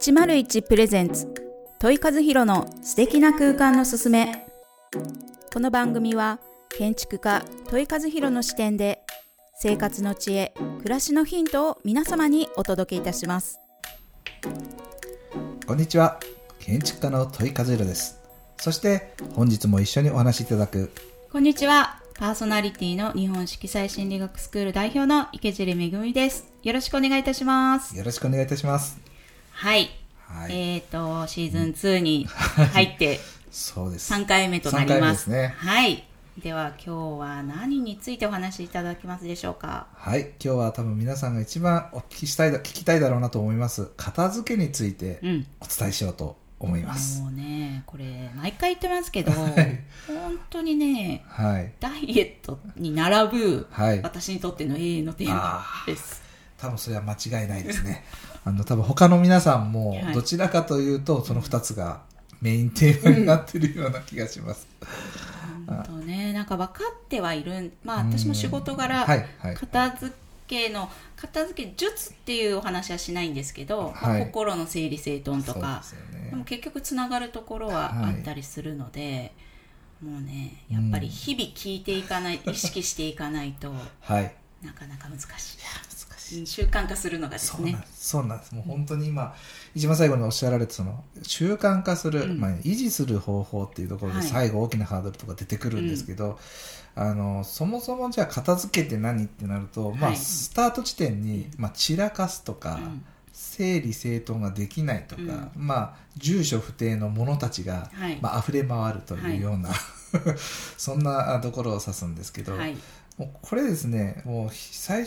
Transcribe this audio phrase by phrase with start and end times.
[0.00, 1.26] 101プレゼンツ。
[1.80, 4.46] 問い和弘の素敵な空間のすすめ。
[5.52, 6.38] この番組は
[6.68, 9.00] 建築家問い和弘の視点で
[9.54, 13.58] 生活の知恵暮らしのヒントを皆様にお届けいたします。
[15.66, 16.20] こんにちは。
[16.60, 18.20] 建築家の問い和弘です。
[18.58, 20.92] そして本日も一緒にお話しいただく。
[21.32, 22.00] こんにちは。
[22.14, 26.46] パーソナリティの日本色彩心理学スクール代表の池尻めぐみです。
[26.62, 27.96] よろしくお願いいたします。
[27.96, 29.17] よろしくお願いいたします
[29.58, 30.52] はい、はい。
[30.52, 33.18] えっ、とシーズン2に入って
[33.50, 34.14] そうです。
[34.14, 35.52] 3回目となりまですすね。
[35.58, 36.04] はい。
[36.40, 39.88] では今日は何についてお話しいただけますでしょうか？
[39.94, 40.30] はい。
[40.40, 43.90] 今日は多分皆さんが一番お聞きしたいだ聞きたいだろうなと思います。
[43.96, 45.46] 片付けについてうん。
[45.60, 49.34] お伝えしようと思います、もうねこれ毎回言ってますけど い。
[49.34, 51.72] 本当にねはい。
[51.80, 54.02] ダイエットに並ぶはい。
[54.02, 56.27] 私にとっての永遠のテーマです
[56.58, 58.04] 多分それは間違いないですね。
[58.44, 60.14] あの多分他の皆さんもはい。
[60.14, 62.02] どちらかというとその2つが
[62.40, 64.66] メインテーマになってるような気がします、
[65.66, 66.32] 本当ね。
[66.32, 68.12] なんか分かってはいるんまあうん。
[68.12, 69.54] 私も仕事柄はいはい。
[69.54, 70.14] 片付
[70.46, 76.30] けの片付け術っていうお話はしないんですけど、まあはい心の整理整頓とかでね。
[76.30, 79.32] でも結局つながるところはあったりするので、
[80.02, 84.34] もうねやっぱり日々聞いていかない、意識していかないとはい。
[84.62, 85.28] なかなか難しい
[86.46, 87.70] 習慣化するのがですね。
[87.70, 88.54] そうなんですそうなんです。
[88.54, 89.34] もう本当に今
[89.74, 92.40] 一番最後におっしゃられたその習慣化する、うん。
[92.40, 94.26] まあ、維持する方法っていうところではい。
[94.28, 96.38] 最後大きなハードルとか出てくるんですけど、
[96.94, 100.16] あのそもそもじゃあ片付けって何ってなると、まあ、はい。
[100.16, 103.04] スタート地点に、まあ、散らかすとか、うん
[103.58, 105.50] 整理整頓ができないとか、うん。
[105.56, 108.18] まあ、住所不定の者たちが、はい。
[108.22, 109.70] まあ溢れ回るというような、
[110.78, 112.76] そんなところを指すんですけど、はい。
[113.16, 115.04] もうこれですねもう最,、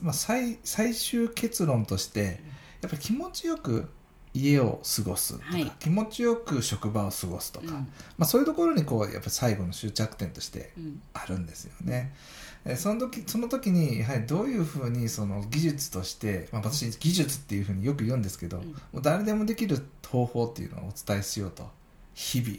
[0.00, 2.40] まあ、最最終結論として
[2.80, 3.90] やっぱり気持ちよく
[4.32, 5.70] 家を過ごすとか、はい。
[5.78, 7.72] 気持ちよく職場を過ごすとか、うん。
[8.16, 11.02] まあ、そういうところにこうやっぱり最後の終着点としてうん。
[11.12, 12.14] あるんですよね。
[12.14, 12.39] え
[12.76, 18.64] その時その時にやはりどういうふうにその技術として、まあ、私技術っていうふうによく言うんですけど、うん。
[18.64, 21.68] もう誰でもできる方法っていうのをお伝えしようと
[22.14, 22.52] 日々、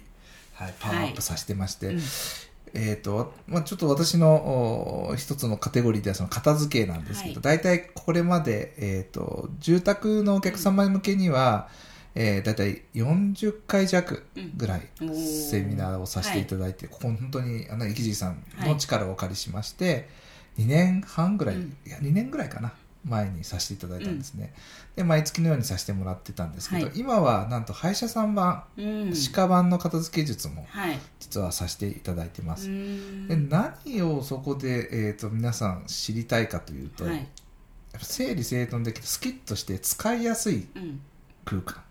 [0.54, 2.02] はい、パワーアップさせてまして、うん。
[2.74, 7.58] えーとまあ、ちょっと私のお一つのカテゴリーではその片付けなんですけど、はい。
[7.58, 11.70] 大体これまで、えー、と住宅のお客様向けには、
[12.14, 14.26] えー、大体40回弱
[14.58, 20.10] ぐらいセミナーをさせていただいて、ここ本当にあの池尻さんの力をお借りしまして、
[20.58, 21.78] 2年半ぐらい、うん。
[21.86, 22.74] いや2年ぐらいかな
[23.06, 24.54] 前にさせていただいたんですね、
[24.96, 26.94] で毎月のようにさせてもらってたんですけど、はい。
[26.96, 29.16] 今はなんと歯医者さん版、うん。
[29.16, 31.00] 歯科版の片付け術もはい。
[31.20, 33.28] 実はさせていただいてます、うん。
[33.28, 37.28] で何をそこで、えー、と皆さん知りたいかというと、はい。
[37.98, 41.00] 整理整頓できてスキッとして使いやすいうん。
[41.46, 41.76] 空間。
[41.78, 41.91] はい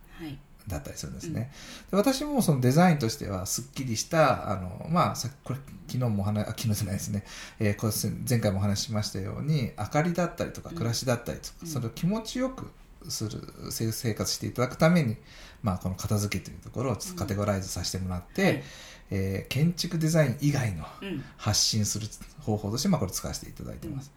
[0.69, 1.51] だったりするんですね、
[1.91, 7.25] で私もそのデザインとしてはすっきりしたあのまあさこれ昨日もお話あ昨日じゃないですね、
[7.59, 7.93] えーこれ
[8.29, 10.77] 前回もお話ししましたように明かりだったりとかうん。
[10.77, 11.69] 暮らしだったりとか、うん。
[11.69, 12.71] それを気持ちよく
[13.09, 15.17] する生生活していただくために、
[15.63, 18.63] まあ、この片付けというところをカテゴライズさせてもらって、はい。
[19.11, 21.25] えー建築デザイン以外のうん。
[21.37, 22.07] 発信する
[22.41, 24.13] 方法として、まあ、これ使わせていただいてます、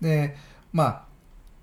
[0.00, 0.36] で
[0.72, 1.04] まあ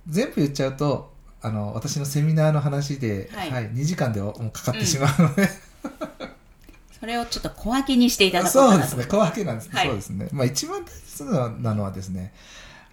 [0.08, 1.14] 全部言っちゃうと
[1.46, 3.70] あの私のセミナーの話で、はい。
[3.70, 5.48] 2時間でもうかかってしまうので、
[7.00, 9.06] それをちょっと小分けにしていただこうそうですね。
[9.06, 9.88] 小分けなんですね、はい。
[9.88, 10.28] そうですね。
[10.32, 12.34] まあ一番大切なのはですね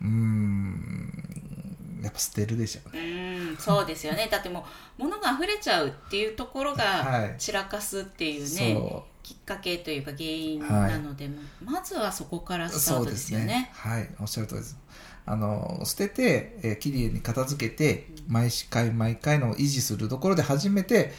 [0.02, 4.28] うーんやっぱ捨てるでしょううねんそうですよね。
[4.30, 4.66] だっても
[4.98, 6.78] う物が溢れちゃうっていうところはい。
[6.78, 11.30] が散らかすっていうね、そきっかけというか原因なので、
[11.64, 13.70] まずはそこからうスタートですよね。
[13.72, 14.10] はい。
[14.20, 14.76] おっしゃる通りです
[15.24, 21.12] あの捨てて、えー、きれいに片付けて毎回毎回の維持するところで初めて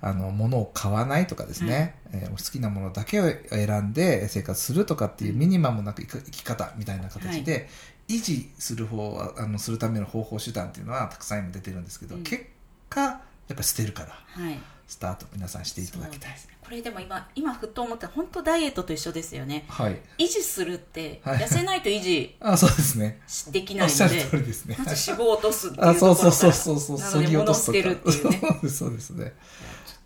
[0.00, 7.68] あの物を買わないとかですね、えー好きなものだけを選んで生活するとかっていうミニマムなく生き方みたいな形で、
[8.08, 12.22] 維持する方はあのするための方法手段っていうのはたくさん今出てるんですけど、うん。
[12.22, 12.46] 結
[12.88, 13.20] 果や
[13.52, 14.08] っぱ捨てるから。
[14.42, 14.58] はい
[14.90, 16.30] スタート皆さんしていただきたい。
[16.30, 16.58] そうですね。
[16.64, 19.64] これでも今今ふと思った本当ダイエットと一緒ですよね。
[19.68, 20.00] はい。
[20.18, 21.38] 維持するって、はい。
[21.38, 23.20] 痩せないと維持 あそうですね。
[23.52, 24.74] できないのでですね。
[24.76, 28.40] まず脂肪を落とすっていうあところからそうそうそうそうそうなので物を捨てるっていうね。
[28.40, 29.32] ちょっそうですそうですね。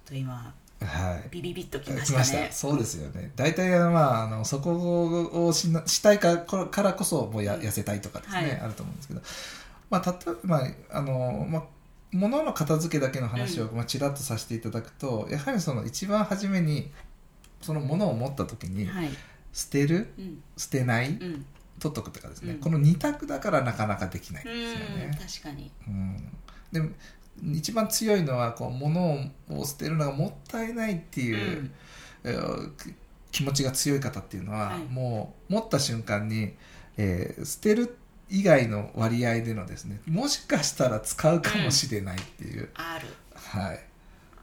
[0.04, 1.28] と今はい。
[1.30, 2.36] ビビビッときま来した。
[2.36, 3.32] ねそうですよね。
[3.36, 7.62] 大体まああのそこをしなしたいかこからこそもうやうん。
[7.62, 8.60] 痩せたいとかですね、はい。
[8.60, 9.22] あると思うんですけど。
[9.88, 11.62] まあ例えば、まああのまあ
[12.14, 16.90] 物の片付けだけの話を、まあ、ちらっとさせていただくとやはりその一番初めに
[17.60, 19.10] その物を持った時にはい。
[19.52, 20.12] 捨てる？
[20.18, 20.42] うん。
[20.56, 21.10] 捨てない？
[21.10, 21.46] うん。
[21.80, 22.60] 取っとくとかですね、うん。
[22.60, 25.18] この二択だからなかなかできないんうですよんね。
[25.42, 25.70] 確かに。
[25.86, 26.32] うん、
[26.72, 26.94] で
[27.58, 29.18] 一番強いのはこう物
[29.50, 31.70] を捨てるのがもったいないっていう、
[33.32, 34.84] 気持ちが強い方っていうのは、はい。
[34.84, 36.54] もう持った瞬間に、
[36.96, 37.96] えー捨てる
[38.30, 43.08] 以外の割合でのですねもしかしたら使うかもしれないっていう、ある。
[43.34, 43.80] はい。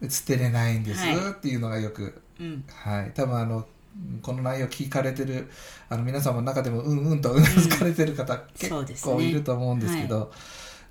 [0.01, 1.15] で捨てれないんですはい。
[1.31, 2.63] っていうのがよく、うん。
[2.67, 3.65] はい、多分あの
[4.21, 5.49] この内容聞かれてる
[5.89, 10.31] あの皆様の中でもうんうんとうなずかれてる方、結構いると思うんですけど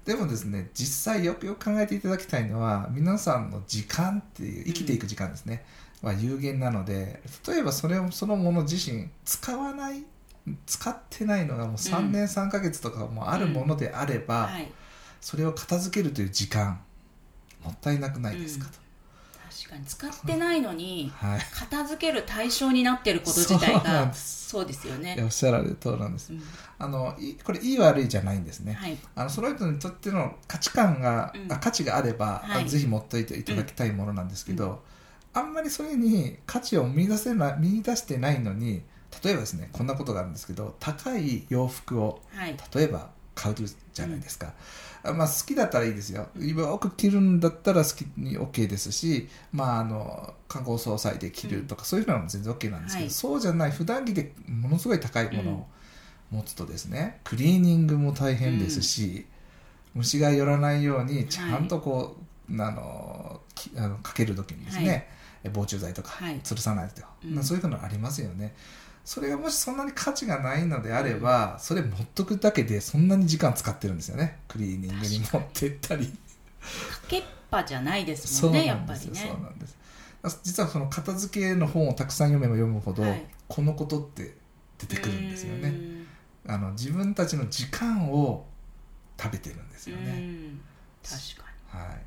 [0.04, 5.64] でもですね実際よくよく考えていただきたいのは皆さんの時間っていう生きていく時間ですね、
[6.02, 10.04] は有限なので例えばそれをそのもの自身使わない
[10.66, 14.70] 使ってないのがもう3年3ヶ月とかもあるものであれば、はい。
[15.20, 16.80] それを片付けるという時間
[17.62, 18.72] もったいなくないですかと、
[19.60, 19.84] 確かに。
[19.84, 21.40] 使ってないのにはい。
[21.52, 24.48] 片付ける対象になってること自体がです。
[24.48, 25.16] そうですよね。
[25.22, 26.32] おっしゃられる通りなんです。
[26.32, 26.42] うん。
[26.78, 28.96] あのいこれいい悪いじゃないんですね、はい。
[29.14, 31.52] あのその人にとっての価値観が、うん。
[31.52, 32.64] あ価値があれば、はい。
[32.64, 34.82] あぜひ持っておいていただきたいものなんですけど、
[35.34, 38.82] あんまりそれに価値を見出せな見出してないのに
[39.24, 42.56] 例えばですねこんなことがあるんですけど高い洋服をはい。
[42.74, 43.10] 例えば
[43.40, 44.52] 買うじゃないですか、
[45.02, 46.28] あまあ、好きだったらいいですよ。
[46.36, 53.10] よく着るんだったら好きに OK ですし、まあ、あの観光総裁で着るとか、そういうのも全然 OK なんですけど、はい。
[53.10, 55.66] そうじゃない普段着でものすごい高いものを
[56.30, 59.26] 持つとですね、クリーニングも大変ですし、
[59.94, 62.18] 虫が寄らないようにちゃんとこ
[62.50, 65.08] う、あのきあのかける時にですね、
[65.54, 66.40] 防虫剤とかはい。
[66.40, 67.00] 吊るさないと。
[67.00, 67.34] か、うん。
[67.36, 68.54] まあそういうのありますよね
[69.10, 74.38] それがもしそんなに価値がないのであれば、それ持っとくだけでそんなに時間使ってるんですよね。
[74.46, 76.06] クリーニングに持ってったり。
[76.06, 76.12] か
[77.08, 79.32] けっぱじゃないですそうんもねやなんですよ、っぱりね。
[79.32, 80.40] そうなんです。
[80.44, 83.26] 実はその片付けの本をたくさん読めば読むほど、はい。
[83.48, 84.36] このことって
[84.78, 85.70] 出てくるんですよね。
[85.70, 86.06] うん。
[86.46, 88.46] あの自分たちの時間を
[89.20, 90.60] 食べてるんですようね、ん。
[91.02, 92.00] 確かはい、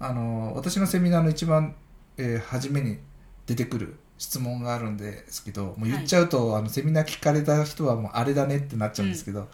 [0.00, 1.74] あの私のセミナーの一番、
[2.18, 2.98] えー初めに
[3.46, 9.48] 出てくる質問があるんですけどもう言っちゃうと、あのセミナー聞かれた人はもうあれだねってなっちゃうんですけど、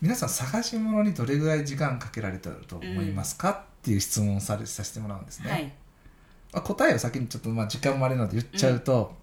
[0.00, 5.64] 皆さん探し物にどれぐらい時間かけられたと思いますか、っていう質問をされさせてもらうんですね、にはい。
[6.52, 9.14] まあ、答えを先にちょっとまあ時間もあれなので言っちゃうと、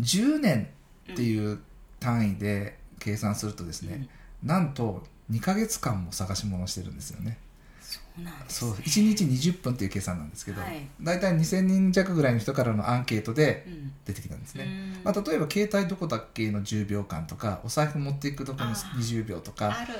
[0.00, 0.68] 10年
[1.12, 1.58] っていう
[1.98, 4.08] 単位で計算するとですね、
[4.42, 7.38] なんと2ヶ月間も探し物をしてるんですよね。
[7.38, 7.47] そ
[8.20, 8.60] うなんです。
[8.60, 10.88] そう1日20分っていう計算なんですけど、はい。
[11.00, 13.92] 大体2000人弱ぐらいの人からのアンケートでうん。
[14.04, 15.04] 出てきたんですね、うん。
[15.04, 18.98] まあ、例えば携帯どこだっけの10秒間とかお財布持っていくとこのあー。
[18.98, 19.94] 20秒とかある。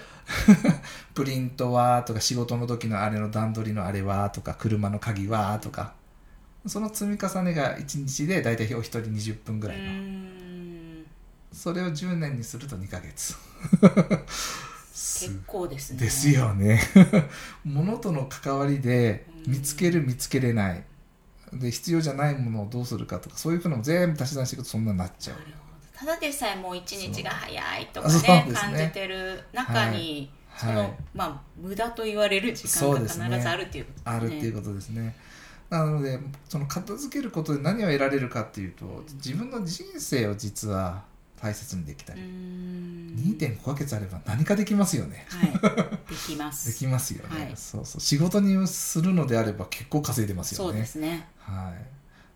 [1.15, 5.95] プリントはとか仕事の時のあれの段取りのあれはとか車の鍵はとか
[6.67, 11.07] その積み重ねが1日で大体お一人20分ぐらいの、うん。
[11.53, 13.35] それを10年にすると2ヶ月。
[14.29, 16.01] す結構ですね。
[16.01, 16.81] ですよね。
[17.65, 20.85] 物との関わりで見つける見つけれない。
[21.53, 25.37] で必要じゃないものをどうするかとかそういうふうのも全部足し算していくとそんなになっちゃう。
[25.97, 28.53] ただでさえもう一日が早いとかねね。
[28.53, 30.97] 感じてる中に、その、はい。
[31.15, 35.17] まあ無駄と言われる時間が必ずあるっていうことあるっていうことですね。
[35.71, 36.19] なので
[36.49, 41.05] その片付けることで何を得られるかっていうと自分の人生を実は
[41.41, 45.27] 大切にできたうり、ん2.5ヶ月あれば何かできますよね。
[45.29, 45.53] はい。
[46.09, 46.69] できます。
[46.73, 47.53] できますよね、はい。
[47.57, 48.01] そうそう。
[48.01, 50.73] 仕事にするのであれば結構稼いでますよね。
[50.73, 51.29] そうですね。
[51.39, 51.75] はい。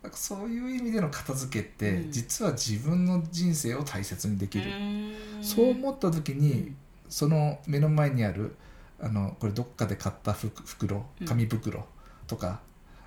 [0.03, 2.11] だからそういう意味での片付けって、うん。
[2.11, 5.13] 実は自分の人生を大切にできる、うん。
[5.41, 6.77] そう思った時に、うん。
[7.09, 8.55] その目の前にある
[8.99, 11.27] あのこれどっかで買ったふく袋うん。
[11.27, 11.85] 紙袋
[12.27, 12.61] とか、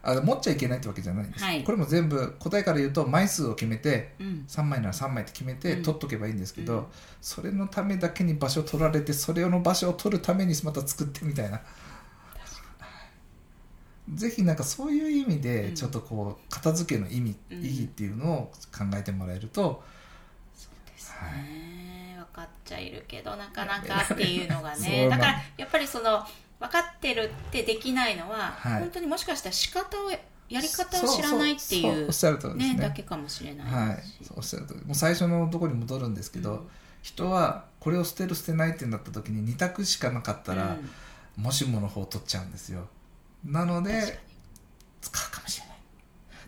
[0.08, 1.64] あ持っちゃいけないってわけじゃないんです、はい。
[1.64, 4.44] これも全部答えから言うと枚数を決めてうん。
[4.46, 5.82] 3枚なら3枚って決めてうん。
[5.82, 6.84] 取っとけばいいんですけど、うん。
[7.20, 11.60] それのためだけに場所を取られてそれの場所を取るためにまた作ってみたいな。
[14.14, 15.40] ぜひなんかそういう意味うん。
[15.42, 19.82] でちょっとこう片付けの意味、うん意義っていうのを考えてもらえると
[20.54, 25.08] そうですね、分かっちゃいるけどなかなかっていうのがね。
[25.10, 26.24] だからやっぱりその
[26.58, 28.80] 分かってるってできないのは、はい。
[28.80, 31.82] 本当にもしかしたら仕方をやり方を知らないってい
[32.12, 32.74] そうね。
[32.74, 34.02] ねだけかもしれないはい。
[34.02, 34.84] しそうおっしゃる通り。
[34.84, 36.68] もう最初のところに戻るんですけど、うん
[37.06, 40.76] 人はこれを捨てる捨てないってなった時に2択しかなかったら、
[41.36, 41.42] うん。
[41.44, 42.88] もしもの方を取っちゃうんですよ。
[43.44, 44.18] なので
[45.00, 45.76] 使うかもしれない。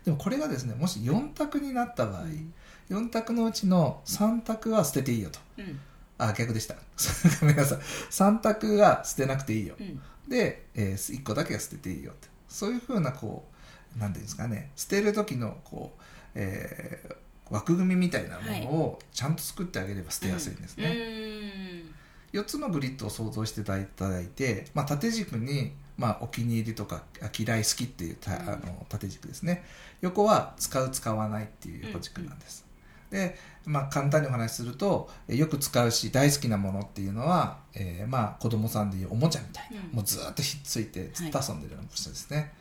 [0.04, 2.50] でもこれがですねもし4択になった場合、に
[2.90, 5.38] 4択のうちの3択は捨てていいよと。
[5.58, 5.80] うん
[6.18, 6.74] あ逆でした。
[7.40, 7.78] ごめんなさい。
[7.78, 9.76] 3択は捨てなくていいよ。
[9.78, 10.00] うん。
[10.28, 12.28] で、え1個だけは捨てていいよって。
[12.48, 13.48] そういうふうなこ
[13.96, 14.70] うなんていうんですかね。
[14.76, 16.02] 捨てる時のこう、
[16.34, 21.90] えー枠組みみたいなものをちゃんと作ってあげれば捨てやすいんですね、
[22.34, 22.40] うん。
[22.40, 23.78] 4つのグリッドを想像していた
[24.10, 29.64] だいて、まあ、縦軸にまあ、お気に入りとかあ嫌い好きっていうたあの縦軸ですね。
[30.00, 32.64] 横は使う使わないっていう横軸なんです、
[33.10, 39.96] で、まあ、簡単にお話しするとえよく使うし大好きなものっていうのは、えーまあ、子供さんでいうおもちゃみたいな、うん。
[39.96, 42.52] もうずーっとひっついてずっと遊んでるような人ですね、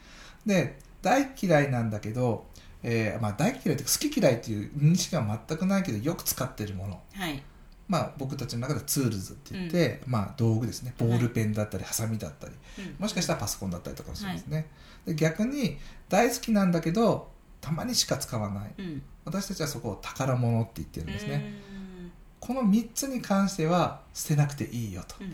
[0.46, 2.46] で大嫌いなんだけど、
[2.84, 7.02] えーまあ、大嫌いっていうか好き嫌いっていう認識が全くないけどよく使ってるもの。
[7.14, 7.42] はい。
[7.88, 10.94] まあ、僕たちの中でツールズって言って、まあ、道具ですね。
[10.98, 12.54] ボールペンだったりハサミだったり。
[12.80, 12.96] うん。
[13.00, 14.68] もしかしたらパソコンだったりとかもしれないですね、
[15.06, 15.78] で逆に
[16.10, 18.74] 大好きなんだけどたまにしか使わない。
[18.78, 19.02] うん。
[19.26, 22.12] 私たちはそこを宝物って言ってるんですね、うん。
[22.40, 25.16] この3つに関しては捨てなくていいよと。
[25.20, 25.34] うん。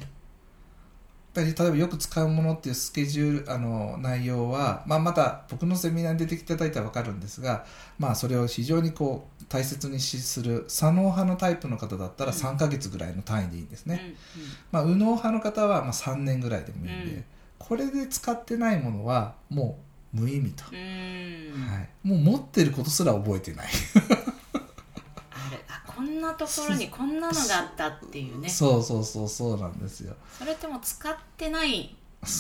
[1.36, 7.66] 例えばよく使うものっていうスケジュールあの内容は、まあ、また僕のセミナーに出てきていただいたら分かるんですが、
[7.98, 12.38] まあ、それを非常にこう大切にしする左脳派のタイプの方だったらうん。
[12.38, 14.44] 3ヶ月ぐらいの単位でいいんですね、うん。
[14.72, 17.26] まあ、右脳派の方はまあ3年ぐらいでもいいんで、うん。
[17.58, 20.78] これで使ってないものはもう無意味と、うん。
[20.78, 28.50] うんはい、もう持ってることすら覚えてない、あるあこんなところにこんなのがあったっていうね。
[28.50, 30.16] そうそうそうそうなんですよ。
[30.38, 31.96] それってもう使ってない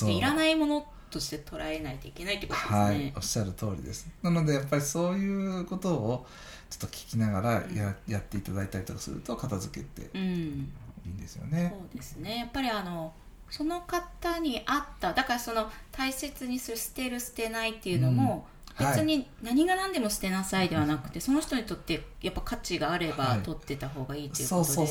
[0.08, 4.08] いらないものとして捉えないといけないってことですね、はいおっしゃる通りです。
[4.22, 6.26] なのでやっぱりそういうことを
[6.70, 10.72] ちょっと聞きながらや,、やっていただいたりとかすると片付けてうん。
[11.06, 12.38] いいんですよね、そうですね。
[12.38, 13.14] やっぱりあの
[13.56, 18.48] その方に合っただからその大切にする捨てる捨てないっていうのも、
[18.80, 18.86] うん。
[18.86, 18.96] はい。
[18.96, 23.42] 別に何が何でも捨てなさいではなくて、その人にとってやっぱ価値があればはい。
[23.42, 24.88] 取ってた方がいいということで、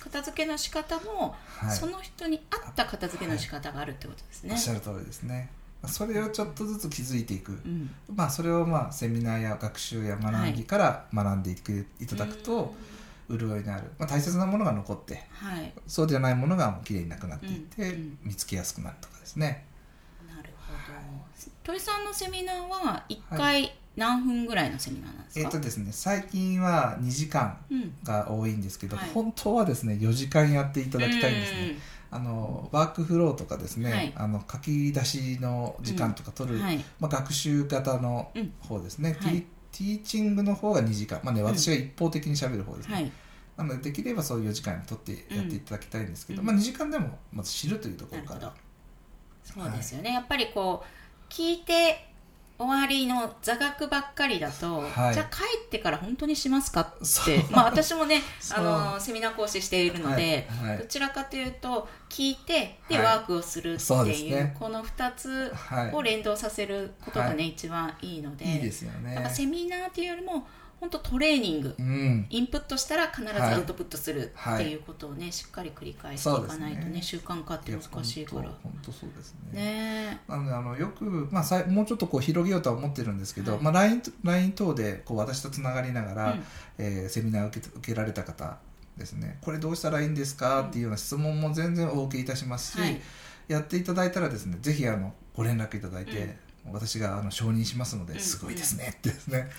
[0.00, 1.74] 片付けの仕方も、はい。
[1.74, 4.52] その人に合った片付けの仕方があるってことですね。
[4.52, 5.50] おっしゃる通りですね。
[5.86, 7.90] それをちょっとずつ気づいていく、うん。
[8.14, 12.74] まあ、それをまあセミナーや学習や学びから学んでいく、い、ただくと
[13.28, 15.72] 潤いのある、まあ、大切なものが残ってはい。
[15.86, 18.18] そうではないものがもうきれいになくなっていって、うんうん。
[18.24, 19.64] 見つけやすくなるとかですね。
[20.26, 20.78] なるほど。
[21.64, 27.94] 鳥さんのセミナーは1回何分ぐらいのセミナーなんですか、えっ、とですね最近は2時間うん。
[28.02, 29.10] が多いんですけど、はい。
[29.10, 31.78] 本当はですね4時間やっていただきたいんですね、
[32.10, 34.12] あのワークフローとかですね、はい。
[34.14, 36.84] あの書き出しの時間とか取る、はい。
[37.00, 38.52] まあ、学習型のうん。
[38.60, 43.12] 方ですね、はいティーチングの方が2時間、まあね、私が一方的にしゃべる方ですね、はい。
[43.56, 46.46] なのでできればそういう4時間に取ってやっていただきたいんですけど、うん。
[46.46, 48.54] まあ、2時間でもまず知るというところから。
[49.42, 52.11] そうですよね、やっぱりこう聞いて
[52.58, 55.14] 終わりの座学ばっかりだと、はい。
[55.14, 56.86] じゃあ帰ってから本当にしますかっ
[57.24, 58.22] てまあ私もね
[58.54, 60.68] あのセミナー講師しているので、はい。
[60.70, 60.78] はい。
[60.78, 63.04] どちらかというと聞いてで、はい。
[63.04, 64.56] ワークをするっていうね。
[64.58, 65.92] この2つはい。
[65.92, 68.44] を連動させることがね、は一番いいので。
[68.44, 69.14] いいですよね。
[69.14, 70.46] だからセミナーっていうよりも
[70.82, 72.26] 本当トレーニングうん。
[72.28, 73.54] インプットしたら必ずはい。
[73.54, 77.02] アウトプットするっていうことをね、しっかり繰り返していかないとねね。
[77.02, 78.50] 習慣化って難しいから。
[78.64, 79.62] 本当そうですね。
[79.62, 83.62] ねなのであのよく、まあ、もうちょっとこう広げようとは思ってるんですけど、はい。
[83.62, 86.44] まあ、LINE, LINE 等でこう私とつながりながら、うん。
[86.78, 88.58] えーセミナーを受け受けられた方
[88.96, 89.38] ですね。
[89.40, 93.00] これどうしたらいいんですかっていうような質問も全然お受けいたしますし、はい。
[93.46, 96.36] やっていただいたらですねぜひあのご連絡いただいて、
[96.70, 98.20] 私があの承認しますのでうん。
[98.20, 98.94] すごいですね。
[98.98, 99.50] ってですね、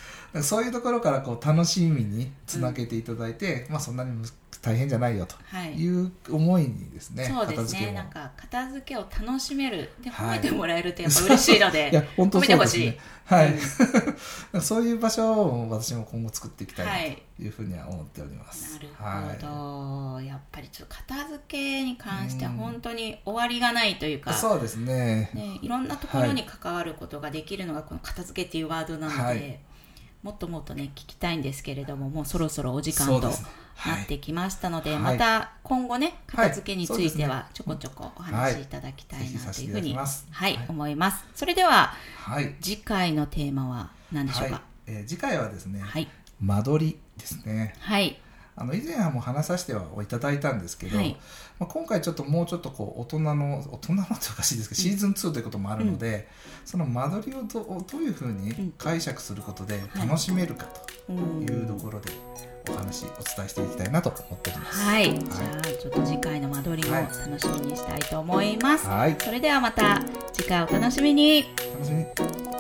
[0.42, 4.26] そういうところからこう楽しみにつなげていただいて、まあ、そんなにむ
[4.63, 5.74] 大変じゃないよとはい。
[5.74, 7.91] いう思いにですね、そうですね。
[7.91, 10.39] なんか片付けを楽しめるではい。
[10.39, 12.98] 褒めてもらえるとやっぱ嬉しいので、 いや本当そうですね。
[13.25, 13.53] はい、
[14.62, 17.48] そういう場所を私も今後作っていきたいなとい。
[17.48, 18.75] うふうには思っております。
[18.75, 25.29] なるはほど、やっぱりちょっと片付けに関しては本当に終わりがないというか、い、そうですね。
[25.34, 29.60] ね、いろんなところに関わることができるのがこの片付けっていうワードなので、はい
[30.24, 35.00] もっともっとね聞きたいんですけれどももうそろそろお時間となってきましたので、はい。
[35.00, 40.53] また今後ね片付けについてはちょこちょこお話しいただきたいなというふうに、ははい。
[40.53, 40.65] いはい。
[40.70, 41.25] 思います。
[41.36, 42.56] それでははい。
[42.62, 44.51] 次回のテーマは何でしょうはい。
[44.53, 44.62] か。
[44.88, 46.08] えー次回はですね、はい。
[46.39, 47.74] 間取りですね。
[47.80, 48.18] はい
[48.56, 51.18] あの以前はもう話させてはいただいたんですけど、はい。
[51.60, 56.28] まあ、今回ちょっともうちょっとこう大人の 大人のっておかしいですけど、シーズン2ということもあるので、
[56.66, 60.66] その間取りをどどういうふうに解釈することで楽しめるか
[61.08, 61.64] とい。
[61.64, 62.12] うところで
[62.70, 64.82] お話お伝えしていきたいなと思っております。
[64.82, 71.46] はい、じゃあちょっと次回の間取りもはい楽しみにしたいと思います、はい、それではまた次回お楽しみに。
[71.74, 71.98] 楽しみ。
[71.98, 72.53] に